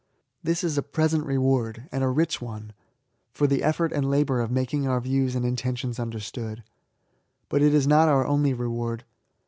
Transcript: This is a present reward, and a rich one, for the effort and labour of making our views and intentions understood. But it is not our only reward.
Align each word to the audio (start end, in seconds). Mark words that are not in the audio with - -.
This 0.41 0.63
is 0.63 0.79
a 0.79 0.81
present 0.81 1.27
reward, 1.27 1.87
and 1.91 2.03
a 2.03 2.07
rich 2.09 2.41
one, 2.41 2.73
for 3.29 3.45
the 3.45 3.61
effort 3.61 3.91
and 3.93 4.09
labour 4.09 4.39
of 4.41 4.49
making 4.49 4.87
our 4.87 4.99
views 4.99 5.35
and 5.35 5.45
intentions 5.45 5.99
understood. 5.99 6.63
But 7.49 7.61
it 7.61 7.75
is 7.75 7.85
not 7.85 8.09
our 8.09 8.25
only 8.25 8.55
reward. 8.55 9.03